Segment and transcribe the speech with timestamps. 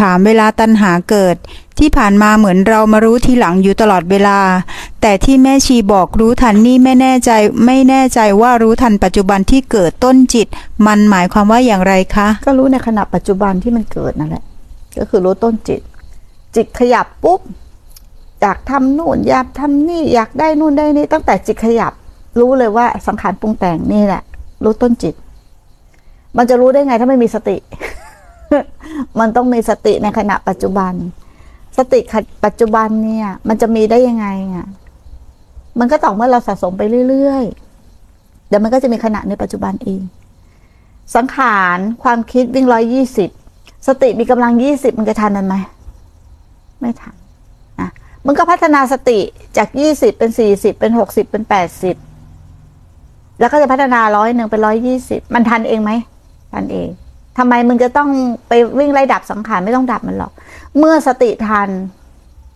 [0.00, 1.36] ถามเวลาตัณหาเกิด
[1.78, 4.38] ที่ผ่านมาเหมือนเรามารู้ทีหลังอยู่ตลอดเวลา
[5.00, 7.30] แต่ที่แม่ชีบอกรู้ทันนี่ไม่แน่ใจ
[7.66, 10.46] ไม่แน่ใจว่ารู้ทันปัจจุบันที่เกิดต้นจิต
[10.86, 14.44] มันหมายความว่าอย่างไรคะ ก็รู้ในขณะปัจจุบันที่มันเกิดนั่นแหละ
[14.98, 15.80] ก็คือรู้ต้นจิต
[16.56, 17.40] จิตขยับปุ๊บ
[18.40, 21.92] อยากทำนู่นอยากทำนี่อยากได้นู่นได้นี่ตั้งแต่จิตขยับ
[22.40, 24.22] รู้เลยว่าสังขารปรุงแต่งนี่แหละ
[24.64, 25.14] รู้ต้นจิต
[26.36, 27.56] มันจะรู้ได้ไงถ้าไม่มีสติ
[29.18, 30.92] มันต้องมีสติในขณะปัจจุบัน
[31.78, 32.00] สติ
[32.44, 34.66] ปัจจุบันเนี่ย มันจะมีได้ยังไงอะ
[35.78, 40.00] มันก็ต่อเมื่อเราสะสมไปเรื่อยๆเดี๋ยวมันก็จะมีขณะในปัจจุบันเอง
[41.14, 43.30] สังขารความคิดวิ่งร้อยยี่สิบ
[43.86, 45.56] สติมีกำลังยี่สิบมันจะทันมันไหม
[46.80, 47.14] ไม่ทัน
[47.80, 47.90] นะ
[48.26, 49.18] มันก็พัฒนาสติ
[49.56, 51.96] จากยี่สิบเป็นสี่สิบเป็นหกสิบเป็นแปดสิบ
[53.38, 55.90] แล้วก็จะพัฒนาร้อยหนึ่งเป็นร้อยยี่สิบมันทันเองไหม
[56.52, 56.88] ทันเอง
[57.38, 58.10] ทำไมมึงจะต้อง
[58.48, 60.32] ไปวิ่งไล่ดับสังขารไม่ต้องดับมันหรอก
[60.78, 61.68] เมื่อสติทัน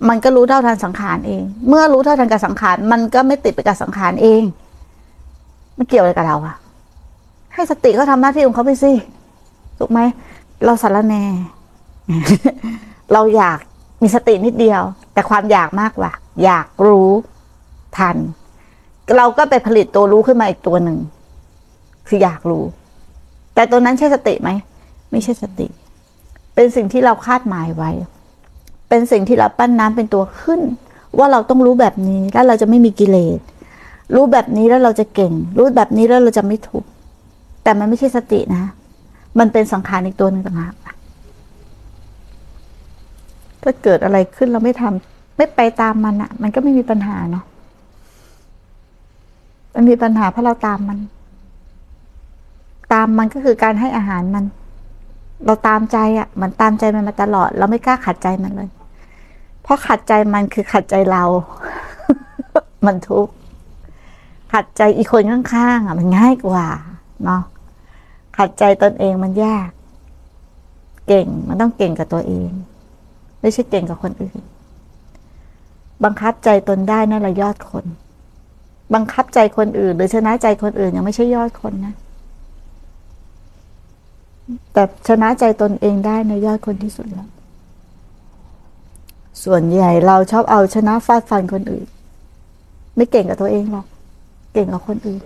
[0.09, 4.43] มันก็รู้เท่าทันสังขารเอง เมื่อรู้เท่าทันกับสังขาร มันก็ไม่ติดไปกับสังขารเอง
[5.75, 6.57] ไมันเกี่ยวอะไรกับเราอะ
[7.55, 8.93] ให้สติเขาทำหน้าที่ของเขาไปสิ
[9.79, 10.01] ถูกไหม
[10.65, 11.25] เราสารแน่
[13.13, 13.59] เราอยาก
[14.03, 16.11] มีสตินิดเดียว แต่ความอยากมากกว่า
[16.45, 17.11] อยากรู้
[17.99, 18.17] ทัน
[19.17, 20.99] เราก็ไปผลิตตัวรู้ขึ้นมาอีกตัวหนึ่ง
[22.09, 22.65] คืออยากรู้
[23.55, 24.51] แต่ตัวนั้นใช่สติไหม
[25.11, 25.67] ไม่ใช่สติ
[26.55, 27.91] เป็นสิ่งที่เราคาดหมายไว้
[28.89, 30.61] เป็นสิ่งที่เราปั้นน้ำเป็นตัวขึ้น
[31.19, 33.39] ว่าเราต้องรู้แบบนี้แล้วเราจะไม่มีกิเลส
[34.15, 36.89] รู้แบบนี้แล้วเราจะเก่ง รู้แบบนี้แล้วเราจะไม่ทุกข์
[37.63, 38.63] แต่มันไม่ใช่สตินะ
[39.39, 40.75] มันเป็นสังขารอีกตัวหนึ่งต่างหาก
[43.63, 47.45] ถ้าเกิดอะไรขึ้นเราไม่ทำไม่ไปตามมันอะ่ะ มันก็ไม่มีปัญหาเนาะ
[49.75, 50.99] มันมีปัญหาเพราะเราตามมัน
[52.95, 54.45] ตามมันก็คือการให้อาหารมัน
[55.45, 58.71] เราตามใจอะ่ะมันตามใจมันมาตลอด เราไม่กล้าขัดใจมันเลย
[59.63, 61.25] เพราะขัดใจมันคือขัดใจเรา
[62.87, 63.33] มันทุกข์
[64.53, 66.67] ขัดใจอีกคนข้างๆอะ มันง่ายกว่า
[67.25, 67.43] เนาะ
[68.39, 69.71] ขัดใจตนเองมันยาก
[71.09, 72.51] เก่งมันต้องเก่งกับตัวเอง
[73.41, 74.39] ไม่ใช่เก่งกับคนอื่น
[76.05, 77.85] บังคับใจตนได้นั่นแหละยอดคน
[78.95, 81.95] บังคับใจคนอื่น หรือชนะใจคนอื่นยังไม่ใช่ยอดคนนะ
[84.73, 87.29] แต่ชนะใจตนเองได้ในยอดคนที่สุดแล้ว
[89.45, 91.87] ส่วนใหญ่เราชอบเอาชนะฟาดฟันคนอื่น
[92.97, 93.87] ไม่เก่งกับตัวเองหรอก
[94.55, 95.23] เก่งกับคนอื่น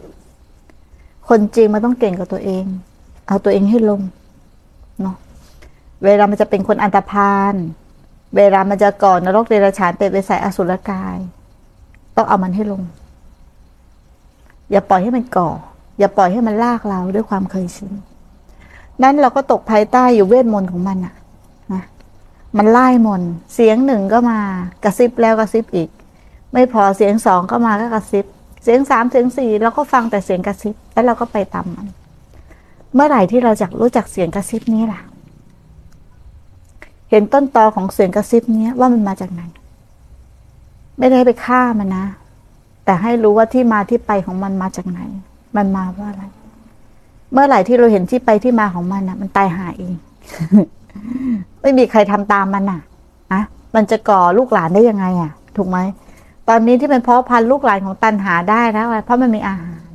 [1.29, 2.65] คนจริงมันต้องเก่งกับตัวเอง
[3.29, 4.01] เอาตัวเองให้ลง
[5.01, 5.17] เนาะ
[6.05, 7.55] เวลามันจะเป็นคนอันตรพาน
[8.37, 11.19] เวลามันจะก่อนนรกเดรัจฉานเป็นไปใส่อสุรกาย
[12.17, 12.83] ต้องเอามันให้ลง
[14.71, 15.51] อย่าปล่อยให้มันก่อ
[15.99, 17.93] อย่าปล่อยให้มันลากเราด้วยความเคยชิน
[19.03, 21.15] นั้นเราก็ตกภายใต้อยู่เวทมนต์ของมันอะ
[21.73, 21.85] นะ
[22.57, 23.23] มันไล่มน
[23.55, 24.39] เสียงหนึ่งก็มา
[24.85, 25.89] กระซิบแล้วกระซิบอีก
[26.53, 28.25] ไม่พอเสียงสองก็มาก็กระซิบ
[28.65, 31.87] เสียงสามเสียงสี่เราก็ฟังแต่เสียงกระซิบ แล้วเราก็ไปตามมัน
[32.95, 35.01] เมื่อไหร่ที่เราจะรู้จักเสียงกระซิบนี้ล่ะ
[37.11, 39.43] เห็นต้นตอของเสียงกระซิบนี้ว่ามันมาจากไหน
[40.99, 42.05] ไม่ได้ไปฆ่ามันนะ
[42.85, 45.01] แต่ให้รู้ว่าที่มาที่ไปของมันมาจากไหน
[45.57, 46.25] มันมาว่าอะไร
[47.33, 49.95] เมื่อไหร่ที่เราเห็นที่ไปที่มาของมันนะมันตายหาเอง
[51.61, 52.81] ไม่มีใครทำตามมันน่ะ
[53.33, 53.43] อะ
[53.75, 55.79] มันจะก่อลูกหลานได้ยังไงอะ ถูกไหม
[56.49, 59.89] ตอนนี้ที่เป็นเพาะพันลูกหลานของตันหาได้แล้วเพราะมันมีอาหาร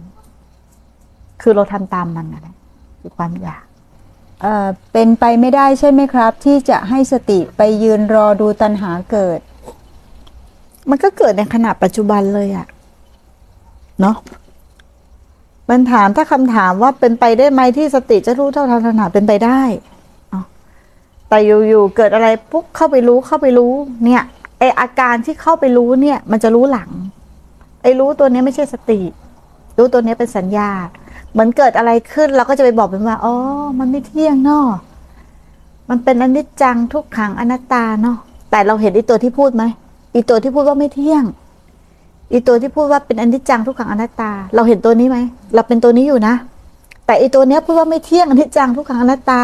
[1.42, 2.56] คือเราทำตามมันนะ
[3.00, 3.64] คือความอยาก
[4.42, 9.40] เอ่อเป็นไปไม่ได้ใช่ไหมครับ ที่จะให้สติไปยืนรอดูตัณหาเกิด
[10.90, 12.68] มันก็เกิดในขณะปัจจุบันเลยอะ
[14.02, 14.16] เนาะ
[15.70, 19.62] มันถามถ้าคำถามว่าเป็นไปได้ไหมที่สติจะรู้เท่าทันตัณหาเป็นไปได้
[21.30, 23.74] แต่อยู่ๆเกิดอะไรปุ๊บเข้าไปรู้เข้าไปรู้
[24.06, 24.22] เนี่ย
[24.60, 26.90] ไออาการที่เข้าไปรู้เนี่ย มันจะรู้หลัง
[27.84, 29.00] ไอรู้ตัวนี้ไม่ใช่สติ
[29.78, 30.70] รู้ตัวนี้เป็นสัญญา
[31.32, 33.36] เหมือนเกิดอะไรขึ้นเราก็จะไปบอกเป็นว่าอ๋อ
[33.80, 34.68] มันไม่เที่ยงเนาะ
[35.90, 38.18] มันเป็นอนิจจังทุกขังอนัตตาเนาะ
[38.52, 39.64] แต่เราเห็นอีตัวที่พูดไหม
[40.14, 41.24] อีตัวที่พูดว่าไม่เที่ยง
[42.34, 45.18] อีตัวที่พูดว่าเป็นอนิจจังทุกขังอนัตตา เราเห็นตัวนี้ไหม
[45.54, 46.36] เราเป็นตัวนี้อยู่นะ
[47.06, 49.42] แต่อีตัวเนี้ยพูดว่าไม่เที่ยงอนิจจังทุกขังอนัตตา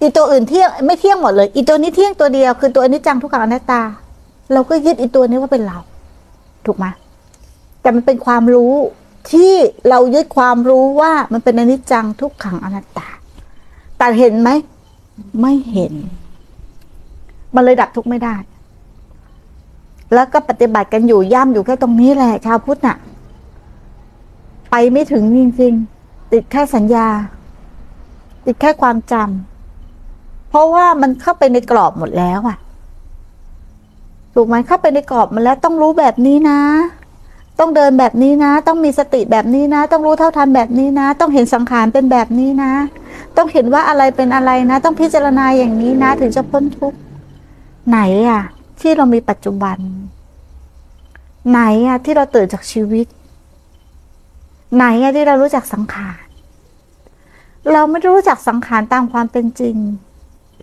[0.00, 3.80] อีตัวอื่นเที่ยงไม่เที่ยงหมดเลย อีตัวนี้เที่ยงตัวเดียวคือตัวอนิจจังทุกขังอนัตตา
[4.52, 5.78] เราก็ยึดอีตัวนี้ว่าเป็นเรา
[6.66, 6.86] ถูกไหม
[7.80, 8.74] แต่มันเป็นความรู้
[9.32, 9.52] ที่
[9.88, 13.08] เรายึดความรู้ว่ามันเป็นอนิจจังทุกขังอนัตตา
[13.98, 14.50] แต่เห็นไหม
[15.40, 15.92] ไม่เห็น
[17.54, 18.34] มันเลยดับทุกไม่ได้
[20.14, 22.96] แล้วก็ปฏิบัติกันอยู่ย่ำอยู่แค่ตรงนี้แหละ ชาวพุทธน่ะ
[24.70, 27.08] ไปไม่ถึงจริงๆ ติดแค่สัญญา
[28.46, 32.58] ติดแค่ความจำเพราะว่ามันเข้าไปในกรอบหมดแล้วอะ
[34.34, 36.60] ถูกไหมเข้าไปในกรอบมันแล้วต้องรู้แบบนี้นะ
[37.58, 42.72] ต้องเดินแบบนี้นะ ต้องมีสติแบบนี้นะ ต้องรู้เท่าทันแบบนี้นะ ต้องเห็นสังขารเป็นแบบนี้นะ
[43.36, 46.98] ต้องเห็นว่าอะไรเป็นอะไรนะ ต้องพิจารณาอย่างนี้นะ ถึงจะพ้นทุกข์
[47.88, 48.42] ไหนอะ
[48.80, 49.78] ที่เรามีปัจจุบัน
[51.50, 53.06] ไหนอะที่เราตื่นจากชีวิต
[54.76, 56.24] ไหนอะที่เรารู้จักสังขาร
[57.72, 59.76] เราไม่รู้จักสังขารตามความเป็นจริง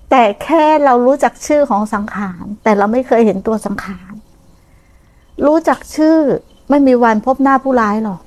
[0.10, 4.12] แต่แค่เรารู้จักชื่อของสังขารแต่เราไม่เคยเห็นตัวสังขาร
[5.45, 6.18] รู้จักชื่อ
[6.69, 8.22] ไม่มีวันพบหน้าผู้ร้ายหรอก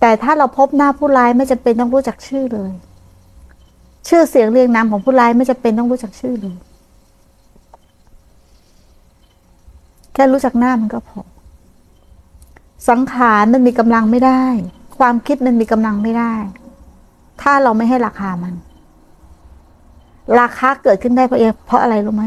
[0.00, 2.72] แต่ถ้าเราพบหน้าผู้ร้ายไม่จำเป็นต้องรู้จักชื่อเลย
[4.08, 6.56] ชื่อเสียงเรียงนามของผู้ร้ายไม่จำเป็นต้องรู้จักชื่อเลย
[10.14, 11.20] แค่รู้จักหน้ามันก็พอ
[12.88, 14.44] สังขารมันมีกำลังไม่ได้
[14.98, 16.34] ความคิดมันมีกำลังไม่ได้
[17.42, 18.54] ถ้าเราไม่ให้ราคามัน
[20.40, 22.24] ราคาเกิดขึ้นได้เพราะเองเพราะอะไรรู้ไหม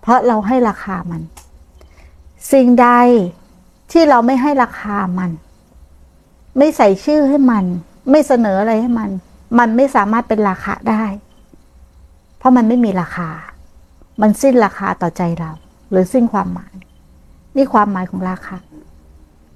[0.00, 1.22] เพราะเราให้ราคามัน
[2.52, 2.88] สิ่งใด
[3.92, 5.30] ที่เราไม่ให้ราคามัน
[6.58, 7.64] ไม่ใส่ชื่อให้มัน
[8.10, 9.10] ไม่เสนออะไรให้มัน
[9.58, 11.04] มันไม่สามารถเป็นราคาได้
[12.38, 13.28] เพราะมันไม่มีราคา
[14.20, 15.50] มันสิ้นราคาต่อใจเรา
[15.92, 16.74] หรือสิ้นความหมาย
[17.56, 18.56] นี่ความหมายของราคา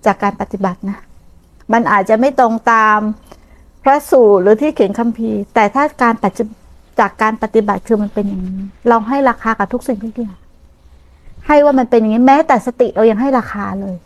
[0.06, 0.98] จากการปฏิบัตินะ
[1.72, 2.98] มันอาจจะไม่ตรงตาม
[3.82, 6.44] พระสูตรหรือที่เขียนคัมภีร์ แต่ถ้าการปฏิ
[7.00, 10.38] จากการปฏิบัติคือมันเป็นอย่างนี้ เราให้ราคากับทุกสิ่งทุกอย่าง
[11.46, 13.96] ให้ว่ามันเป็นอย่างนี้แม้แต่สติเรายังให้ราคาเลย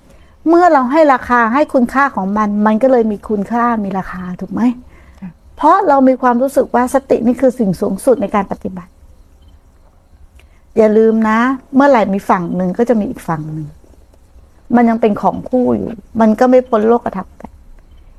[0.48, 4.62] เมื่อเราให้ราคาให้คุณค่าของมัน มันก็เลยมีคุณค่ามีราคาถูกไหม
[5.56, 8.90] เพราะเรามีความรู้สึกว่าสตินี่คือสิ่งสูงสุดในการปฏิบัติ
[10.76, 11.38] อย่าลืมนะ
[11.75, 13.67] เมื่อไหร่มีฝั่งหนึ่งก็จะมีอีกฝั่งหนึ่ง
[14.75, 15.87] มันยังเป็นของคู่อยู่
[16.20, 17.50] มันก็ไม่พ้นโลกธรรมกัน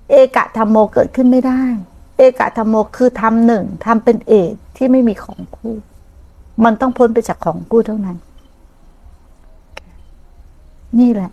[0.09, 1.61] เอกะธรรมโมเกิดขึ้นไม่ได้
[2.17, 5.75] เอกะธรรมโมคือทำหนึ่งทำเป็นเอกที่ไม่มีของคู่
[6.63, 8.17] มันต้องพ้นไปจากของคู่เท่านั้น
[10.99, 11.31] นี่แหละ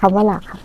[0.00, 0.60] คำว่าหลักค่ะ